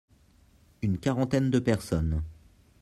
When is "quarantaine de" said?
0.97-1.59